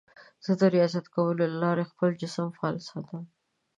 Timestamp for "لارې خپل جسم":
1.63-2.47